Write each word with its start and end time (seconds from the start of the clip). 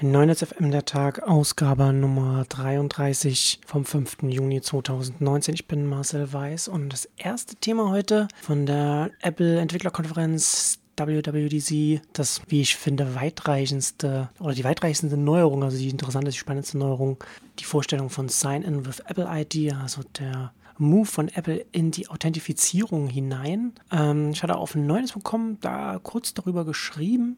Neunetz 0.00 0.44
FM 0.44 0.70
der 0.70 0.84
Tag, 0.84 1.24
Ausgabe 1.24 1.92
Nummer 1.92 2.44
33 2.48 3.58
vom 3.66 3.84
5. 3.84 4.18
Juni 4.28 4.60
2019. 4.60 5.54
Ich 5.54 5.66
bin 5.66 5.86
Marcel 5.86 6.32
Weiß 6.32 6.68
und 6.68 6.92
das 6.92 7.08
erste 7.16 7.56
Thema 7.56 7.90
heute 7.90 8.28
von 8.40 8.64
der 8.64 9.10
Apple 9.22 9.58
Entwicklerkonferenz 9.58 10.78
WWDC, 10.96 12.00
das, 12.12 12.42
wie 12.46 12.60
ich 12.60 12.76
finde, 12.76 13.16
weitreichendste 13.16 14.28
oder 14.38 14.54
die 14.54 14.62
weitreichendste 14.62 15.16
Neuerung, 15.16 15.64
also 15.64 15.76
die 15.76 15.88
interessanteste, 15.88 16.36
die 16.36 16.42
spannendste 16.42 16.78
Neuerung, 16.78 17.16
die 17.58 17.64
Vorstellung 17.64 18.08
von 18.08 18.28
Sign-In 18.28 18.86
with 18.86 19.00
Apple 19.00 19.26
ID, 19.28 19.74
also 19.74 20.02
der 20.20 20.52
Move 20.76 21.06
von 21.06 21.26
Apple 21.26 21.66
in 21.72 21.90
die 21.90 22.08
Authentifizierung 22.08 23.08
hinein. 23.08 23.72
Ähm, 23.90 24.30
ich 24.30 24.44
hatte 24.44 24.54
auf 24.54 24.76
Neues.com 24.76 25.58
da 25.60 25.98
kurz 26.00 26.34
darüber 26.34 26.64
geschrieben 26.64 27.36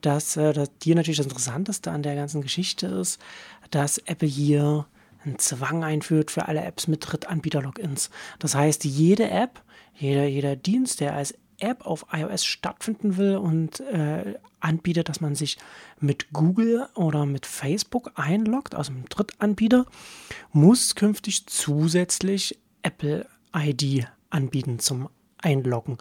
dass, 0.00 0.36
äh, 0.36 0.52
dass 0.52 0.70
hier 0.82 0.94
natürlich 0.94 1.18
das 1.18 1.26
Interessanteste 1.26 1.90
an 1.90 2.02
der 2.02 2.14
ganzen 2.14 2.42
Geschichte 2.42 2.86
ist, 2.86 3.20
dass 3.70 3.98
Apple 3.98 4.28
hier 4.28 4.86
einen 5.24 5.38
Zwang 5.38 5.84
einführt 5.84 6.30
für 6.30 6.46
alle 6.46 6.62
Apps 6.62 6.86
mit 6.86 7.04
Drittanbieter-Logins. 7.06 8.10
Das 8.38 8.54
heißt, 8.54 8.84
jede 8.84 9.30
App, 9.30 9.62
jeder, 9.94 10.26
jeder 10.26 10.56
Dienst, 10.56 11.00
der 11.00 11.14
als 11.14 11.34
App 11.58 11.86
auf 11.86 12.06
iOS 12.12 12.44
stattfinden 12.44 13.16
will 13.16 13.36
und 13.36 13.80
äh, 13.80 14.34
anbietet, 14.60 15.08
dass 15.08 15.20
man 15.20 15.34
sich 15.34 15.58
mit 15.98 16.32
Google 16.32 16.86
oder 16.94 17.26
mit 17.26 17.46
Facebook 17.46 18.12
einloggt, 18.14 18.74
also 18.74 18.92
mit 18.92 19.06
Drittanbieter, 19.08 19.86
muss 20.52 20.94
künftig 20.94 21.46
zusätzlich 21.46 22.58
Apple 22.82 23.26
ID 23.54 24.06
anbieten 24.30 24.78
zum 24.78 25.08
einloggen. 25.42 25.98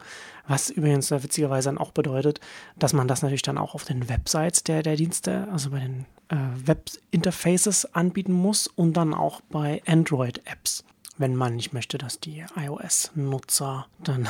Was 0.48 0.70
übrigens 0.70 1.12
witzigerweise 1.12 1.70
dann 1.70 1.78
auch 1.78 1.92
bedeutet, 1.92 2.40
dass 2.78 2.94
man 2.94 3.08
das 3.08 3.22
natürlich 3.22 3.42
dann 3.42 3.58
auch 3.58 3.76
auf 3.76 3.84
den 3.84 4.10
Websites 4.10 4.64
der, 4.64 4.84
der 4.84 4.96
Dienste, 4.96 5.48
also 5.52 5.72
bei 5.72 5.80
den 5.80 6.06
äh, 6.30 6.36
Web-Interfaces 6.66 7.94
anbieten 7.94 8.34
muss 8.34 8.68
und 8.68 8.94
dann 8.94 9.14
auch 9.14 9.42
bei 9.50 9.82
Android-Apps, 9.86 10.84
wenn 11.18 11.36
man 11.36 11.56
nicht 11.56 11.74
möchte, 11.74 11.98
dass 11.98 12.20
die 12.20 12.46
iOS-Nutzer 12.56 13.88
dann 14.04 14.30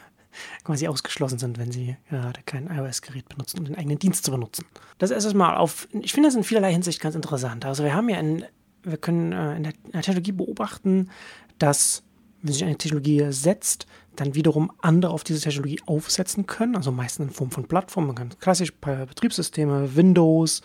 quasi 0.64 0.86
ausgeschlossen 0.88 1.38
sind, 1.38 1.58
wenn 1.58 1.72
sie 1.72 1.96
gerade 2.08 2.40
kein 2.46 2.68
iOS-Gerät 2.68 3.28
benutzen, 3.28 3.58
um 3.58 3.64
den 3.64 3.76
eigenen 3.76 3.98
Dienst 3.98 4.24
zu 4.24 4.30
benutzen. 4.30 4.64
Das 4.98 5.10
ist 5.10 5.24
erstmal 5.24 5.56
auf, 5.56 5.88
ich 5.92 6.12
finde 6.12 6.28
das 6.28 6.36
in 6.36 6.44
vielerlei 6.44 6.72
Hinsicht 6.72 7.00
ganz 7.00 7.14
interessant. 7.14 7.64
Also 7.64 7.82
wir 7.82 7.94
haben 7.94 8.08
ja 8.08 8.18
in, 8.18 8.44
wir 8.82 8.96
können 8.96 9.32
äh, 9.32 9.56
in, 9.56 9.62
der, 9.64 9.72
in 9.84 9.92
der 9.92 10.02
Technologie 10.02 10.32
beobachten, 10.32 11.10
dass 11.58 12.04
wenn 12.42 12.52
sich 12.52 12.64
eine 12.64 12.78
Technologie 12.78 13.26
setzt, 13.30 13.86
dann 14.20 14.34
wiederum 14.34 14.72
andere 14.80 15.12
auf 15.12 15.24
diese 15.24 15.40
Technologie 15.40 15.80
aufsetzen 15.86 16.46
können, 16.46 16.76
also 16.76 16.92
meistens 16.92 17.28
in 17.28 17.32
Form 17.32 17.50
von 17.50 17.64
Plattformen, 17.64 18.14
ganz 18.14 18.38
klassisch 18.38 18.72
Betriebssysteme, 18.74 19.96
Windows, 19.96 20.62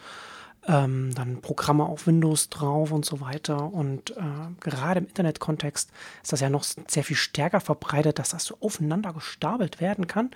ähm, 0.68 1.14
dann 1.14 1.42
Programme 1.42 1.86
auf 1.86 2.08
Windows 2.08 2.50
drauf 2.50 2.92
und 2.92 3.06
so 3.06 3.20
weiter. 3.20 3.74
Und 3.74 4.12
äh, 4.12 4.24
gerade 4.62 5.00
im 5.02 5.08
Internetkontext 5.08 5.92
ist 6.24 6.32
das 6.32 6.40
ja 6.40 6.50
noch 6.50 6.64
sehr 6.64 7.04
viel 7.04 7.16
stärker 7.16 7.60
verbreitet, 7.60 8.20
dass 8.20 8.30
das 8.30 8.46
so 8.46 8.58
aufeinander 8.62 9.14
gestapelt 9.14 9.82
werden 9.82 10.08
kann. 10.08 10.32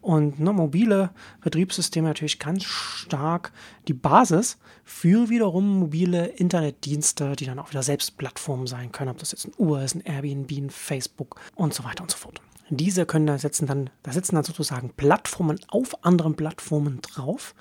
Und 0.00 0.40
ne, 0.40 0.52
mobile 0.52 1.10
Betriebssysteme 1.40 2.08
natürlich 2.08 2.38
ganz 2.38 2.64
stark 2.64 3.52
die 3.88 3.94
Basis 3.94 4.58
für 4.84 5.28
wiederum 5.28 5.80
mobile 5.80 6.26
Internetdienste, 6.26 7.36
die 7.36 7.46
dann 7.46 7.58
auch 7.58 7.70
wieder 7.70 7.82
selbst 7.82 8.16
Plattformen 8.18 8.66
sein 8.66 8.92
können, 8.92 9.10
ob 9.10 9.18
das 9.18 9.32
jetzt 9.32 9.46
ein 9.46 9.54
Uber 9.58 9.82
ist, 9.82 9.94
ein 9.94 10.02
Airbnb, 10.02 10.50
ein 10.52 10.70
Facebook 10.70 11.40
und 11.54 11.74
so 11.74 11.84
weiter 11.84 12.02
und 12.02 12.10
so 12.10 12.18
fort. 12.18 12.40
Diese 12.74 13.04
können 13.04 13.26
da 13.26 13.36
setzen 13.36 13.66
dann, 13.66 13.90
da 14.02 14.12
sitzen 14.12 14.34
dann 14.34 14.44
sozusagen 14.44 14.94
Plattformen 14.96 15.60
auf 15.68 16.06
anderen 16.06 16.36
Plattformen 16.36 17.02
drauf 17.02 17.54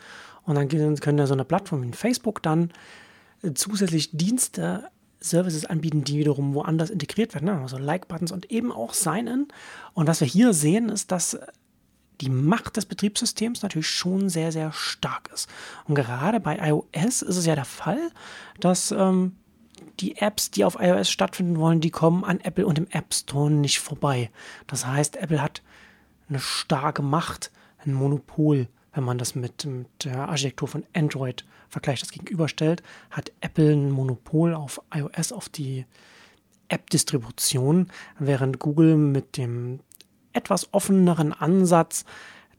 und 0.43 0.55
dann 0.55 0.69
können 0.69 1.17
ja 1.17 1.27
so 1.27 1.33
eine 1.33 1.43
Plattform 1.43 1.83
wie 1.83 1.91
Facebook 1.91 2.41
dann 2.41 2.71
äh, 3.43 3.51
zusätzlich 3.53 4.11
Dienste, 4.13 4.89
Services 5.19 5.65
anbieten, 5.65 6.05
die 6.05 6.17
wiederum 6.17 6.53
woanders 6.53 6.89
integriert 6.89 7.33
werden, 7.33 7.49
also 7.49 7.77
Like-Buttons 7.77 8.31
und 8.31 8.49
eben 8.51 8.71
auch 8.71 8.93
Sign-In. 8.93 9.49
Und 9.93 10.07
was 10.07 10.21
wir 10.21 10.27
hier 10.27 10.53
sehen, 10.53 10.87
ist, 10.87 11.11
dass 11.11 11.37
die 12.21 12.29
Macht 12.29 12.77
des 12.77 12.85
Betriebssystems 12.85 13.61
natürlich 13.63 13.89
schon 13.89 14.29
sehr, 14.29 14.53
sehr 14.53 14.71
stark 14.71 15.29
ist. 15.33 15.49
Und 15.87 15.95
gerade 15.95 16.39
bei 16.39 16.57
iOS 16.57 17.21
ist 17.21 17.37
es 17.37 17.45
ja 17.45 17.55
der 17.55 17.65
Fall, 17.65 18.11
dass 18.61 18.91
ähm, 18.91 19.35
die 19.99 20.17
Apps, 20.17 20.51
die 20.51 20.65
auf 20.65 20.77
iOS 20.79 21.09
stattfinden 21.09 21.57
wollen, 21.57 21.81
die 21.81 21.91
kommen 21.91 22.23
an 22.23 22.39
Apple 22.39 22.65
und 22.65 22.77
dem 22.77 22.87
App 22.91 23.13
Store 23.13 23.51
nicht 23.51 23.79
vorbei. 23.79 24.29
Das 24.67 24.85
heißt, 24.85 25.17
Apple 25.17 25.41
hat 25.41 25.61
eine 26.29 26.39
starke 26.39 27.01
Macht, 27.01 27.51
ein 27.83 27.93
Monopol 27.93 28.67
wenn 28.93 29.03
man 29.03 29.17
das 29.17 29.35
mit, 29.35 29.65
mit 29.65 29.87
der 30.03 30.29
Architektur 30.29 30.67
von 30.67 30.83
Android 30.93 31.45
vergleicht, 31.69 32.01
das 32.01 32.11
gegenüberstellt, 32.11 32.83
hat 33.09 33.31
Apple 33.41 33.71
ein 33.71 33.91
Monopol 33.91 34.53
auf 34.53 34.81
iOS, 34.93 35.31
auf 35.31 35.49
die 35.49 35.85
App-Distribution, 36.67 37.87
während 38.19 38.59
Google 38.59 38.95
mit 38.97 39.37
dem 39.37 39.79
etwas 40.33 40.73
offeneren 40.73 41.33
Ansatz, 41.33 42.05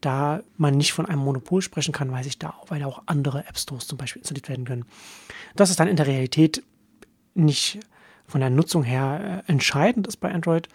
da 0.00 0.42
man 0.56 0.76
nicht 0.76 0.92
von 0.92 1.06
einem 1.06 1.20
Monopol 1.20 1.62
sprechen 1.62 1.92
kann, 1.92 2.10
weiß 2.10 2.26
ich 2.26 2.38
da, 2.38 2.54
weil 2.68 2.82
auch 2.82 3.02
andere 3.06 3.46
App 3.46 3.56
Stores 3.56 3.86
zum 3.86 3.98
Beispiel 3.98 4.20
installiert 4.20 4.48
werden 4.48 4.64
können. 4.64 4.84
Das 5.54 5.70
ist 5.70 5.80
dann 5.80 5.88
in 5.88 5.96
der 5.96 6.06
Realität 6.06 6.62
nicht 7.34 7.80
von 8.26 8.40
der 8.40 8.50
Nutzung 8.50 8.82
her 8.82 9.42
äh, 9.46 9.50
entscheidend 9.50 10.06
ist 10.06 10.18
bei 10.18 10.32
Android, 10.32 10.68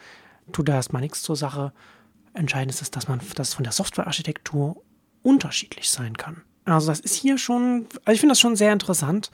tut 0.52 0.70
da 0.70 0.76
erstmal 0.76 1.02
nichts 1.02 1.22
zur 1.22 1.36
Sache. 1.36 1.74
Entscheidend 2.34 2.80
ist, 2.80 2.96
dass 2.96 3.08
man 3.08 3.20
das 3.36 3.54
von 3.54 3.64
der 3.64 3.74
Softwarearchitektur 3.74 4.82
unterschiedlich 5.24 5.90
sein 5.90 6.16
kann. 6.18 6.44
Also 6.66 6.88
das 6.88 7.00
ist 7.00 7.16
hier 7.16 7.38
schon, 7.38 7.88
also 8.06 8.14
ich 8.14 8.20
finde 8.20 8.34
das 8.34 8.40
schon 8.40 8.56
sehr 8.56 8.74
interessant. 8.74 9.32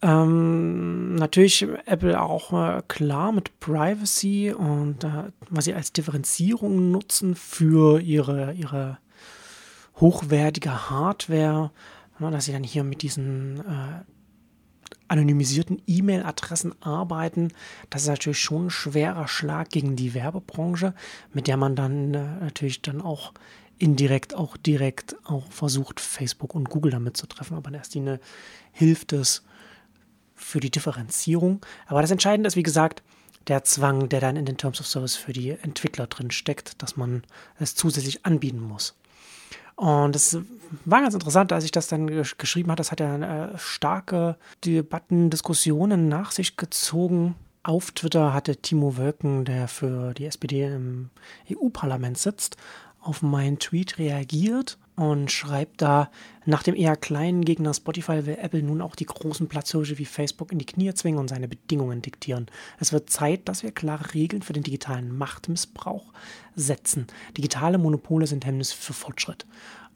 Ähm, 0.00 1.14
natürlich 1.14 1.62
Apple 1.86 2.20
auch 2.20 2.52
äh, 2.52 2.82
klar 2.88 3.30
mit 3.30 3.60
Privacy 3.60 4.52
und 4.52 5.04
äh, 5.04 5.30
was 5.48 5.66
sie 5.66 5.74
als 5.74 5.92
Differenzierung 5.92 6.90
nutzen 6.90 7.36
für 7.36 8.00
ihre, 8.00 8.52
ihre 8.54 8.98
hochwertige 10.00 10.90
Hardware, 10.90 11.70
dass 12.18 12.46
sie 12.46 12.52
dann 12.52 12.64
hier 12.64 12.82
mit 12.84 13.02
diesen 13.02 13.60
äh, 13.60 14.04
anonymisierten 15.12 15.82
E-Mail-Adressen 15.86 16.74
arbeiten. 16.82 17.52
Das 17.90 18.02
ist 18.02 18.08
natürlich 18.08 18.40
schon 18.40 18.66
ein 18.66 18.70
schwerer 18.70 19.28
Schlag 19.28 19.68
gegen 19.68 19.94
die 19.94 20.14
Werbebranche, 20.14 20.94
mit 21.32 21.46
der 21.46 21.56
man 21.56 21.76
dann 21.76 22.14
äh, 22.14 22.24
natürlich 22.40 22.82
dann 22.82 23.00
auch 23.02 23.32
indirekt 23.78 24.34
auch 24.34 24.56
direkt 24.56 25.16
auch 25.24 25.50
versucht, 25.50 26.00
Facebook 26.00 26.54
und 26.54 26.70
Google 26.70 26.92
damit 26.92 27.16
zu 27.16 27.26
treffen. 27.26 27.56
Aber 27.56 27.68
in 27.68 27.74
erster 27.74 27.98
Linie 27.98 28.20
hilft 28.72 29.12
es 29.12 29.42
für 30.34 30.60
die 30.60 30.70
Differenzierung. 30.70 31.64
Aber 31.86 32.00
das 32.00 32.10
Entscheidende 32.10 32.48
ist, 32.48 32.56
wie 32.56 32.62
gesagt, 32.62 33.02
der 33.48 33.64
Zwang, 33.64 34.08
der 34.08 34.20
dann 34.20 34.36
in 34.36 34.46
den 34.46 34.56
Terms 34.56 34.80
of 34.80 34.86
Service 34.86 35.16
für 35.16 35.32
die 35.32 35.50
Entwickler 35.50 36.06
drin 36.06 36.30
steckt, 36.30 36.80
dass 36.80 36.96
man 36.96 37.24
es 37.58 37.74
zusätzlich 37.74 38.24
anbieten 38.24 38.60
muss. 38.60 38.94
Und 39.82 40.14
es 40.14 40.38
war 40.84 41.02
ganz 41.02 41.12
interessant, 41.12 41.52
als 41.52 41.64
ich 41.64 41.72
das 41.72 41.88
dann 41.88 42.06
geschrieben 42.06 42.70
habe. 42.70 42.76
Das 42.78 42.92
hat 42.92 43.00
ja 43.00 43.16
äh, 43.16 43.58
starke 43.58 44.36
Debatten, 44.64 45.28
Diskussionen 45.28 46.08
nach 46.08 46.30
sich 46.30 46.56
gezogen. 46.56 47.34
Auf 47.64 47.90
Twitter 47.90 48.32
hatte 48.32 48.54
Timo 48.54 48.96
Wölken, 48.96 49.44
der 49.44 49.66
für 49.66 50.14
die 50.14 50.26
SPD 50.26 50.66
im 50.66 51.10
EU-Parlament 51.50 52.16
sitzt, 52.16 52.56
auf 53.00 53.22
meinen 53.22 53.58
Tweet 53.58 53.98
reagiert 53.98 54.78
und 55.02 55.32
schreibt 55.32 55.82
da, 55.82 56.10
nach 56.44 56.62
dem 56.62 56.76
eher 56.76 56.94
kleinen 56.94 57.44
Gegner 57.44 57.74
Spotify 57.74 58.24
will 58.24 58.38
Apple 58.40 58.62
nun 58.62 58.80
auch 58.80 58.94
die 58.94 59.04
großen 59.04 59.48
Platzhirsche 59.48 59.98
wie 59.98 60.04
Facebook 60.04 60.52
in 60.52 60.60
die 60.60 60.64
Knie 60.64 60.94
zwingen 60.94 61.18
und 61.18 61.26
seine 61.26 61.48
Bedingungen 61.48 62.02
diktieren. 62.02 62.46
Es 62.78 62.92
wird 62.92 63.10
Zeit, 63.10 63.48
dass 63.48 63.64
wir 63.64 63.72
klare 63.72 64.14
Regeln 64.14 64.42
für 64.42 64.52
den 64.52 64.62
digitalen 64.62 65.16
Machtmissbrauch 65.18 66.12
setzen. 66.54 67.08
Digitale 67.36 67.78
Monopole 67.78 68.28
sind 68.28 68.46
Hemmnis 68.46 68.72
für 68.72 68.92
Fortschritt. 68.92 69.44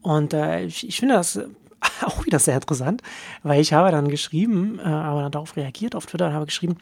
Und 0.03 0.34
äh, 0.34 0.65
ich, 0.65 0.89
ich, 0.89 0.99
finde 0.99 1.15
das 1.15 1.39
auch 2.03 2.27
wieder 2.27 2.41
sehr 2.41 2.56
interessant, 2.56 3.00
weil 3.45 3.61
ich 3.61 3.72
habe 3.72 3.93
dann 3.93 4.09
geschrieben, 4.09 4.80
äh, 4.80 4.83
aber 4.83 5.22
dann 5.22 5.33
darauf 5.33 5.57
reagiert 5.57 5.95
auf 5.95 6.07
Twitter 6.07 6.27
und 6.27 6.34
habe 6.34 6.47
geschrieben, 6.47 6.78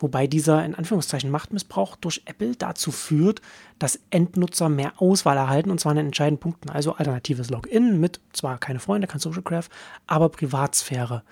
wobei 0.00 0.26
dieser 0.26 0.64
in 0.64 0.74
Anführungszeichen 0.74 1.30
Machtmissbrauch 1.30 1.96
durch 1.96 2.22
Apple 2.24 2.56
dazu 2.56 2.90
führt, 2.90 3.40
dass 3.78 4.00
Endnutzer 4.10 4.68
mehr 4.68 4.94
Auswahl 4.96 5.36
erhalten 5.36 5.70
und 5.70 5.78
zwar 5.78 5.90
an 5.90 5.96
den 5.96 6.06
entscheidenden 6.06 6.40
Punkten, 6.40 6.70
also 6.70 6.94
alternatives 6.94 7.50
Login 7.50 8.00
mit 8.00 8.20
zwar 8.32 8.58
keine 8.58 8.80
Freunde, 8.80 9.06
kein 9.06 9.20
Social 9.20 9.42
Graph, 9.42 9.68
aber 10.06 10.28
Privatsphäre. 10.30 11.22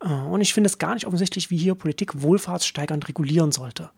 Äh, 0.00 0.08
und 0.08 0.40
ich 0.40 0.52
finde 0.52 0.68
es 0.68 0.78
gar 0.78 0.94
nicht 0.94 1.06
offensichtlich, 1.06 1.50
wie 1.50 1.56
hier 1.56 1.74
Politik 1.74 2.22
wohlfahrtssteigernd 2.22 3.08
regulieren 3.08 3.52
sollte. 3.52 3.90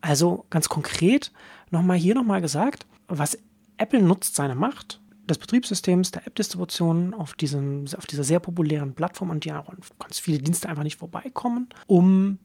Also 0.00 0.46
ganz 0.50 0.68
konkret 0.68 1.32
nochmal 1.70 1.96
hier 1.96 2.14
nochmal 2.14 2.40
gesagt, 2.40 2.86
was 3.08 3.38
Apple 3.76 4.02
nutzt 4.02 4.36
seine 4.36 4.54
Macht 4.54 5.00
des 5.28 5.38
Betriebssystems, 5.38 6.12
der 6.12 6.26
App-Distribution 6.26 7.12
auf, 7.14 7.34
auf 7.96 8.06
dieser 8.06 8.24
sehr 8.24 8.40
populären 8.40 8.94
Plattform, 8.94 9.30
an 9.32 9.40
die 9.40 9.52
auch 9.52 9.72
ganz 9.98 10.18
viele 10.18 10.38
Dienste 10.38 10.68
einfach 10.68 10.84
nicht 10.84 10.98
vorbeikommen, 10.98 11.68
um 11.86 12.38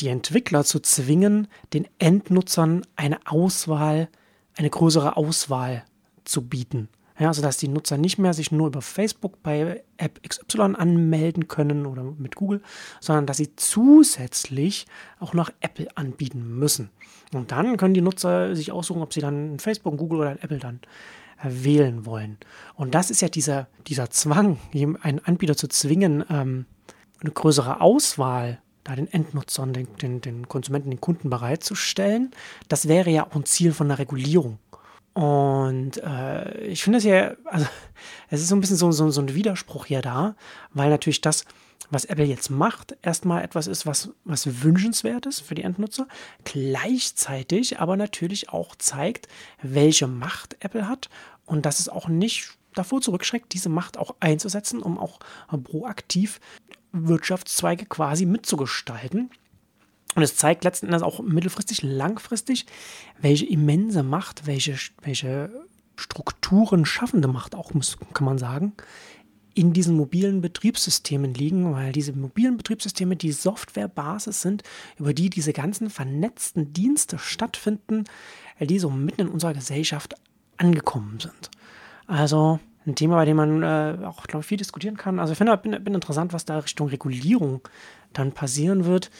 die 0.00 0.08
Entwickler 0.08 0.64
zu 0.64 0.80
zwingen, 0.80 1.48
den 1.72 1.86
Endnutzern 1.98 2.82
eine 2.96 3.18
Auswahl, 3.26 4.08
eine 4.56 4.70
größere 4.70 5.16
Auswahl 5.16 5.84
zu 6.24 6.46
bieten. 6.46 6.88
Ja, 7.18 7.32
sodass 7.34 7.58
die 7.58 7.68
Nutzer 7.68 7.98
nicht 7.98 8.18
mehr 8.18 8.32
sich 8.32 8.50
nur 8.50 8.68
über 8.68 8.80
Facebook 8.80 9.42
bei 9.42 9.84
App 9.98 10.20
XY 10.26 10.74
anmelden 10.76 11.46
können 11.46 11.86
oder 11.86 12.02
mit 12.02 12.36
Google, 12.36 12.62
sondern 13.00 13.26
dass 13.26 13.36
sie 13.36 13.54
zusätzlich 13.54 14.86
auch 15.20 15.34
noch 15.34 15.50
Apple 15.60 15.88
anbieten 15.94 16.58
müssen. 16.58 16.90
Und 17.34 17.52
dann 17.52 17.76
können 17.76 17.94
die 17.94 18.00
Nutzer 18.00 18.56
sich 18.56 18.72
aussuchen, 18.72 19.02
ob 19.02 19.12
sie 19.12 19.20
dann 19.20 19.58
Facebook, 19.58 19.98
Google 19.98 20.20
oder 20.20 20.42
Apple 20.42 20.58
dann 20.58 20.80
wählen 21.42 22.06
wollen. 22.06 22.38
Und 22.74 22.94
das 22.94 23.10
ist 23.10 23.20
ja 23.20 23.28
dieser, 23.28 23.68
dieser 23.86 24.10
Zwang, 24.10 24.58
einen 24.72 25.18
Anbieter 25.18 25.56
zu 25.56 25.68
zwingen, 25.68 26.24
ähm, 26.30 26.66
eine 27.20 27.30
größere 27.30 27.80
Auswahl 27.80 28.61
da 28.84 28.96
den 28.96 29.12
Endnutzern, 29.12 29.72
den, 29.72 29.88
den, 29.96 30.20
den 30.20 30.48
Konsumenten, 30.48 30.90
den 30.90 31.00
Kunden 31.00 31.30
bereitzustellen. 31.30 32.30
Das 32.68 32.88
wäre 32.88 33.10
ja 33.10 33.26
auch 33.26 33.34
ein 33.34 33.44
Ziel 33.44 33.72
von 33.72 33.88
der 33.88 33.98
Regulierung. 33.98 34.58
Und 35.14 35.98
äh, 35.98 36.64
ich 36.64 36.82
finde 36.82 36.98
es 36.98 37.04
ja, 37.04 37.34
also 37.44 37.66
es 38.30 38.40
ist 38.40 38.48
so 38.48 38.56
ein 38.56 38.60
bisschen 38.60 38.76
so, 38.76 38.92
so, 38.92 39.10
so 39.10 39.20
ein 39.20 39.34
Widerspruch 39.34 39.86
hier 39.86 40.00
da, 40.00 40.36
weil 40.72 40.88
natürlich 40.88 41.20
das, 41.20 41.44
was 41.90 42.06
Apple 42.06 42.24
jetzt 42.24 42.48
macht, 42.50 42.96
erstmal 43.02 43.44
etwas 43.44 43.66
ist, 43.66 43.84
was, 43.84 44.10
was 44.24 44.62
wünschenswert 44.62 45.26
ist 45.26 45.40
für 45.40 45.54
die 45.54 45.64
Endnutzer, 45.64 46.08
gleichzeitig 46.44 47.78
aber 47.78 47.98
natürlich 47.98 48.48
auch 48.48 48.74
zeigt, 48.76 49.28
welche 49.60 50.06
Macht 50.06 50.56
Apple 50.60 50.88
hat 50.88 51.10
und 51.44 51.66
dass 51.66 51.78
es 51.78 51.90
auch 51.90 52.08
nicht 52.08 52.56
davor 52.74 53.02
zurückschreckt, 53.02 53.52
diese 53.52 53.68
Macht 53.68 53.98
auch 53.98 54.14
einzusetzen, 54.20 54.80
um 54.80 54.98
auch 54.98 55.20
proaktiv 55.64 56.40
Wirtschaftszweige 56.92 57.86
quasi 57.86 58.26
mitzugestalten. 58.26 59.30
Und 60.14 60.22
es 60.22 60.36
zeigt 60.36 60.64
letzten 60.64 60.86
Endes 60.86 61.02
auch 61.02 61.20
mittelfristig, 61.20 61.82
langfristig, 61.82 62.66
welche 63.20 63.46
immense 63.46 64.02
Macht, 64.02 64.46
welche, 64.46 64.76
welche 65.00 65.50
Strukturen 65.96 66.84
schaffende 66.84 67.28
Macht 67.28 67.54
auch, 67.54 67.72
muss, 67.72 67.96
kann 68.12 68.26
man 68.26 68.38
sagen, 68.38 68.74
in 69.54 69.72
diesen 69.72 69.96
mobilen 69.96 70.40
Betriebssystemen 70.40 71.34
liegen, 71.34 71.74
weil 71.74 71.92
diese 71.92 72.12
mobilen 72.12 72.56
Betriebssysteme 72.56 73.16
die 73.16 73.32
Softwarebasis 73.32 74.40
sind, 74.40 74.62
über 74.98 75.12
die 75.12 75.30
diese 75.30 75.52
ganzen 75.52 75.90
vernetzten 75.90 76.72
Dienste 76.72 77.18
stattfinden, 77.18 78.04
die 78.60 78.78
so 78.78 78.90
mitten 78.90 79.22
in 79.22 79.28
unserer 79.28 79.54
Gesellschaft 79.54 80.14
angekommen 80.56 81.20
sind. 81.20 81.50
Also 82.06 82.60
ein 82.86 82.94
Thema, 82.94 83.16
bei 83.16 83.24
dem 83.24 83.36
man 83.36 83.62
äh, 83.62 84.04
auch, 84.04 84.24
glaube 84.24 84.40
ich, 84.40 84.46
viel 84.46 84.58
diskutieren 84.58 84.96
kann. 84.96 85.18
Also 85.18 85.32
ich 85.32 85.38
finde, 85.38 85.56
bin, 85.56 85.82
bin 85.82 85.94
interessant, 85.94 86.32
was 86.32 86.44
da 86.44 86.58
Richtung 86.58 86.88
Regulierung 86.88 87.60
dann 88.12 88.32
passieren 88.32 88.84
wird. 88.84 89.10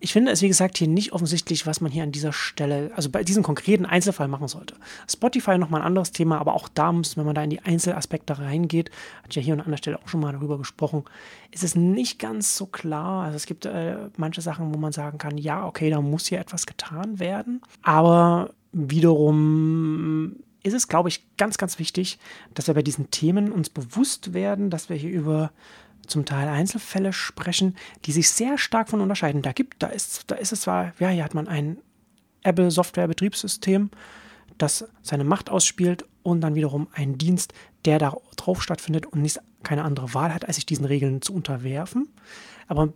Ich 0.00 0.12
finde 0.12 0.32
es, 0.32 0.42
wie 0.42 0.48
gesagt, 0.48 0.76
hier 0.76 0.88
nicht 0.88 1.12
offensichtlich, 1.12 1.66
was 1.66 1.80
man 1.80 1.90
hier 1.90 2.02
an 2.02 2.12
dieser 2.12 2.32
Stelle, 2.32 2.90
also 2.94 3.08
bei 3.08 3.24
diesem 3.24 3.42
konkreten 3.42 3.86
Einzelfall 3.86 4.28
machen 4.28 4.48
sollte. 4.48 4.74
Spotify 5.08 5.56
nochmal 5.56 5.80
ein 5.80 5.86
anderes 5.86 6.12
Thema, 6.12 6.38
aber 6.38 6.54
auch 6.54 6.68
da 6.68 6.92
muss, 6.92 7.16
wenn 7.16 7.24
man 7.24 7.34
da 7.34 7.42
in 7.42 7.48
die 7.48 7.62
Einzelaspekte 7.62 8.38
reingeht, 8.38 8.90
hat 9.22 9.34
ja 9.34 9.40
hier 9.40 9.54
und 9.54 9.62
an 9.62 9.70
der 9.70 9.78
Stelle 9.78 9.98
auch 9.98 10.08
schon 10.08 10.20
mal 10.20 10.32
darüber 10.32 10.58
gesprochen, 10.58 11.04
ist 11.52 11.64
es 11.64 11.74
nicht 11.74 12.18
ganz 12.18 12.56
so 12.56 12.66
klar. 12.66 13.24
Also 13.24 13.36
es 13.36 13.46
gibt 13.46 13.64
äh, 13.64 13.96
manche 14.18 14.42
Sachen, 14.42 14.74
wo 14.74 14.78
man 14.78 14.92
sagen 14.92 15.16
kann, 15.16 15.38
ja, 15.38 15.66
okay, 15.66 15.88
da 15.88 16.02
muss 16.02 16.26
hier 16.26 16.40
etwas 16.40 16.66
getan 16.66 17.18
werden. 17.18 17.62
Aber 17.82 18.50
wiederum 18.72 20.36
ist 20.64 20.74
es, 20.74 20.88
glaube 20.88 21.08
ich, 21.08 21.24
ganz, 21.36 21.58
ganz 21.58 21.78
wichtig, 21.78 22.18
dass 22.54 22.66
wir 22.66 22.74
bei 22.74 22.82
diesen 22.82 23.10
Themen 23.10 23.52
uns 23.52 23.70
bewusst 23.70 24.34
werden, 24.34 24.70
dass 24.70 24.88
wir 24.88 24.96
hier 24.96 25.10
über 25.10 25.52
zum 26.06 26.24
Teil 26.24 26.48
Einzelfälle 26.48 27.12
sprechen, 27.12 27.76
die 28.04 28.12
sich 28.12 28.30
sehr 28.30 28.58
stark 28.58 28.88
von 28.88 29.00
unterscheiden. 29.00 29.42
Da 29.42 29.52
gibt, 29.52 29.82
da 29.82 29.86
ist, 29.86 30.30
da 30.30 30.34
ist 30.34 30.52
es 30.52 30.62
zwar, 30.62 30.92
ja, 30.98 31.08
hier 31.08 31.24
hat 31.24 31.34
man 31.34 31.48
ein 31.48 31.78
Apple-Software-Betriebssystem, 32.42 33.90
das 34.58 34.86
seine 35.02 35.24
Macht 35.24 35.50
ausspielt 35.50 36.04
und 36.22 36.40
dann 36.40 36.54
wiederum 36.54 36.88
einen 36.92 37.18
Dienst, 37.18 37.54
der 37.84 37.98
da 37.98 38.16
drauf 38.36 38.62
stattfindet 38.62 39.06
und 39.06 39.22
nicht 39.22 39.38
keine 39.62 39.84
andere 39.84 40.14
Wahl 40.14 40.32
hat, 40.32 40.46
als 40.46 40.56
sich 40.56 40.66
diesen 40.66 40.84
Regeln 40.84 41.22
zu 41.22 41.34
unterwerfen. 41.34 42.08
Aber 42.68 42.92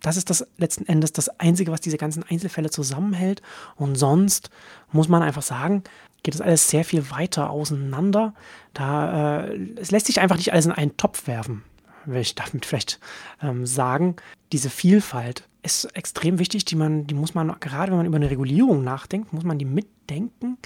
das 0.00 0.16
ist 0.16 0.30
das 0.30 0.46
letzten 0.56 0.86
Endes 0.86 1.12
das 1.12 1.28
Einzige, 1.40 1.70
was 1.70 1.80
diese 1.80 1.96
ganzen 1.96 2.24
Einzelfälle 2.24 2.70
zusammenhält. 2.70 3.40
Und 3.76 3.94
sonst 3.96 4.50
muss 4.90 5.08
man 5.08 5.22
einfach 5.22 5.42
sagen, 5.42 5.84
geht 6.22 6.34
es 6.34 6.40
alles 6.40 6.68
sehr 6.68 6.84
viel 6.84 7.10
weiter 7.10 7.50
auseinander. 7.50 8.34
Da 8.74 9.44
äh, 9.44 9.58
es 9.76 9.90
lässt 9.90 10.06
sich 10.06 10.20
einfach 10.20 10.36
nicht 10.36 10.52
alles 10.52 10.66
in 10.66 10.72
einen 10.72 10.96
Topf 10.96 11.26
werfen, 11.26 11.62
will 12.04 12.20
ich 12.20 12.34
damit 12.34 12.66
vielleicht 12.66 13.00
ähm, 13.42 13.66
sagen. 13.66 14.16
Diese 14.52 14.70
Vielfalt 14.70 15.48
ist 15.62 15.84
extrem 15.96 16.38
wichtig, 16.38 16.64
die 16.64 16.76
man, 16.76 17.06
die 17.06 17.14
muss 17.14 17.34
man 17.34 17.54
gerade, 17.60 17.92
wenn 17.92 17.98
man 17.98 18.06
über 18.06 18.16
eine 18.16 18.30
Regulierung 18.30 18.82
nachdenkt, 18.82 19.32
muss 19.32 19.44
man 19.44 19.58
die 19.58 19.64
mitdenken. 19.64 20.58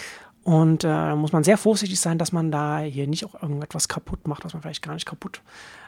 Und 0.42 0.84
äh, 0.84 0.88
da 0.88 1.16
muss 1.16 1.32
man 1.32 1.42
sehr 1.42 1.58
vorsichtig 1.58 1.98
sein, 1.98 2.18
dass 2.18 2.32
man 2.32 2.52
da 2.52 2.78
hier 2.78 3.08
nicht 3.08 3.24
auch 3.24 3.42
irgendetwas 3.42 3.88
kaputt 3.88 4.28
macht, 4.28 4.44
was 4.44 4.52
man 4.52 4.62
vielleicht 4.62 4.82
gar 4.82 4.94
nicht 4.94 5.06
kaputt 5.06 5.42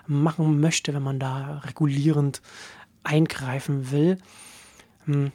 machen 0.06 0.60
möchte, 0.60 0.92
wenn 0.94 1.02
man 1.02 1.20
da 1.20 1.62
regulierend 1.64 2.42
eingreifen 3.04 3.92
will. 3.92 4.18
Hm. 5.04 5.30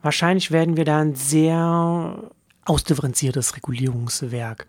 Wahrscheinlich 0.00 0.50
werden 0.50 0.76
wir 0.76 0.84
da 0.84 1.00
ein 1.00 1.14
sehr 1.14 2.30
ausdifferenziertes 2.64 3.56
Regulierungswerk 3.56 4.66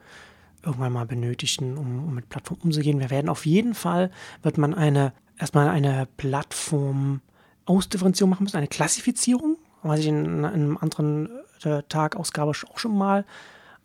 irgendwann 0.63 0.93
mal 0.93 1.05
benötigen, 1.05 1.77
um, 1.77 2.03
um 2.05 2.15
mit 2.15 2.29
Plattformen 2.29 2.63
umzugehen. 2.63 2.99
Wir 2.99 3.09
werden 3.09 3.29
auf 3.29 3.45
jeden 3.45 3.75
Fall, 3.75 4.11
wird 4.41 4.57
man 4.57 4.73
eine, 4.73 5.13
erstmal 5.37 5.69
eine 5.69 6.07
Plattform 6.17 7.21
Ausdifferenzierung 7.65 8.29
machen 8.29 8.43
müssen, 8.43 8.57
eine 8.57 8.67
Klassifizierung, 8.67 9.57
was 9.83 9.99
ich 9.99 10.07
in, 10.07 10.25
in 10.25 10.45
einem 10.45 10.77
anderen 10.77 11.29
äh, 11.63 11.83
Tagausgabe 11.89 12.51
auch 12.51 12.79
schon 12.79 12.97
mal 12.97 13.25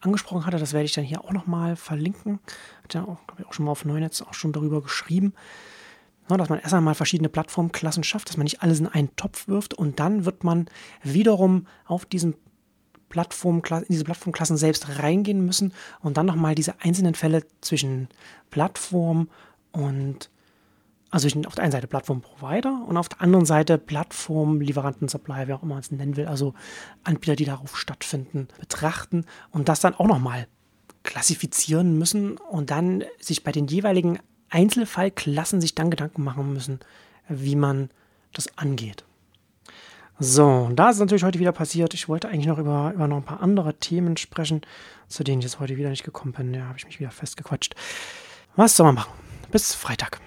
angesprochen 0.00 0.46
hatte. 0.46 0.58
Das 0.58 0.72
werde 0.72 0.84
ich 0.84 0.92
dann 0.92 1.04
hier 1.04 1.24
auch 1.24 1.32
nochmal 1.32 1.76
verlinken. 1.76 2.40
Hat 2.82 2.94
ja 2.94 3.04
auch, 3.04 3.18
ich, 3.38 3.46
auch 3.46 3.52
schon 3.52 3.66
mal 3.66 3.72
auf 3.72 3.84
Neunetz 3.84 4.22
auch 4.22 4.34
schon 4.34 4.52
darüber 4.52 4.82
geschrieben. 4.82 5.34
Dass 6.28 6.48
man 6.48 6.60
erst 6.60 6.74
einmal 6.74 6.94
verschiedene 6.94 7.28
Plattformklassen 7.28 8.04
schafft, 8.04 8.28
dass 8.28 8.36
man 8.36 8.44
nicht 8.44 8.62
alles 8.62 8.78
in 8.78 8.86
einen 8.86 9.16
Topf 9.16 9.48
wirft 9.48 9.74
und 9.74 9.98
dann 9.98 10.24
wird 10.24 10.44
man 10.44 10.66
wiederum 11.02 11.66
auf 11.86 12.06
diesen 12.06 12.36
Plattform, 13.10 13.60
in 13.68 13.84
diese 13.90 14.04
Plattformklassen 14.04 14.56
selbst 14.56 14.98
reingehen 14.98 15.44
müssen 15.44 15.74
und 16.00 16.16
dann 16.16 16.26
nochmal 16.26 16.54
diese 16.54 16.80
einzelnen 16.80 17.14
Fälle 17.14 17.44
zwischen 17.60 18.08
Plattform 18.50 19.28
und 19.72 20.30
also 21.10 21.28
auf 21.46 21.56
der 21.56 21.64
einen 21.64 21.72
Seite 21.72 21.88
Plattform-Provider 21.88 22.84
und 22.86 22.96
auf 22.96 23.08
der 23.08 23.20
anderen 23.20 23.44
Seite 23.44 23.78
Plattform-Lieferanten, 23.78 25.08
Supply, 25.08 25.48
wie 25.48 25.52
auch 25.52 25.62
immer 25.62 25.74
man 25.74 25.80
es 25.80 25.90
nennen 25.90 26.16
will, 26.16 26.26
also 26.26 26.54
Anbieter, 27.02 27.34
die 27.34 27.44
darauf 27.44 27.76
stattfinden, 27.76 28.46
betrachten 28.60 29.26
und 29.50 29.68
das 29.68 29.80
dann 29.80 29.94
auch 29.94 30.06
nochmal 30.06 30.46
klassifizieren 31.02 31.98
müssen 31.98 32.36
und 32.36 32.70
dann 32.70 33.04
sich 33.18 33.42
bei 33.42 33.50
den 33.50 33.66
jeweiligen 33.66 34.20
Einzelfallklassen 34.50 35.60
sich 35.60 35.74
dann 35.74 35.90
Gedanken 35.90 36.22
machen 36.22 36.52
müssen, 36.52 36.78
wie 37.28 37.56
man 37.56 37.90
das 38.32 38.56
angeht. 38.56 39.04
So, 40.22 40.68
da 40.74 40.90
ist 40.90 40.98
natürlich 40.98 41.24
heute 41.24 41.38
wieder 41.38 41.52
passiert. 41.52 41.94
Ich 41.94 42.06
wollte 42.06 42.28
eigentlich 42.28 42.46
noch 42.46 42.58
über, 42.58 42.92
über 42.94 43.08
noch 43.08 43.16
ein 43.16 43.22
paar 43.22 43.42
andere 43.42 43.72
Themen 43.72 44.18
sprechen, 44.18 44.60
zu 45.08 45.24
denen 45.24 45.38
ich 45.38 45.46
jetzt 45.46 45.60
heute 45.60 45.78
wieder 45.78 45.88
nicht 45.88 46.04
gekommen 46.04 46.32
bin. 46.32 46.52
Ja, 46.52 46.66
habe 46.66 46.76
ich 46.76 46.84
mich 46.84 47.00
wieder 47.00 47.10
festgequatscht. 47.10 47.74
Was 48.54 48.76
soll 48.76 48.84
man 48.84 48.96
machen? 48.96 49.12
Bis 49.50 49.74
Freitag. 49.74 50.20